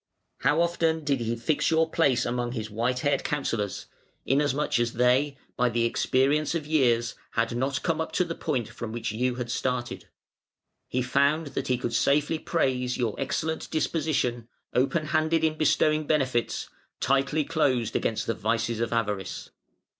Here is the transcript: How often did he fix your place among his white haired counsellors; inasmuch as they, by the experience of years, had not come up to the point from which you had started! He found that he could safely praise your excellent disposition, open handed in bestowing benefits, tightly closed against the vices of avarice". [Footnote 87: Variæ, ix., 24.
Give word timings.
How 0.39 0.59
often 0.61 1.03
did 1.03 1.19
he 1.19 1.35
fix 1.35 1.69
your 1.69 1.87
place 1.87 2.25
among 2.25 2.53
his 2.53 2.71
white 2.71 3.01
haired 3.01 3.23
counsellors; 3.23 3.85
inasmuch 4.25 4.79
as 4.79 4.93
they, 4.93 5.37
by 5.55 5.69
the 5.69 5.85
experience 5.85 6.55
of 6.55 6.65
years, 6.65 7.13
had 7.33 7.55
not 7.55 7.83
come 7.83 8.01
up 8.01 8.11
to 8.13 8.23
the 8.25 8.33
point 8.33 8.67
from 8.67 8.91
which 8.91 9.11
you 9.11 9.35
had 9.35 9.51
started! 9.51 10.07
He 10.87 11.03
found 11.03 11.53
that 11.53 11.67
he 11.67 11.77
could 11.77 11.93
safely 11.93 12.39
praise 12.39 12.97
your 12.97 13.13
excellent 13.19 13.69
disposition, 13.69 14.47
open 14.73 15.05
handed 15.05 15.43
in 15.43 15.55
bestowing 15.55 16.07
benefits, 16.07 16.67
tightly 16.99 17.43
closed 17.43 17.95
against 17.95 18.25
the 18.25 18.33
vices 18.33 18.79
of 18.79 18.91
avarice". 18.91 18.91
[Footnote 18.95 19.03
87: 19.03 19.21
Variæ, 19.21 19.29
ix., 19.29 19.49
24. 19.49 19.53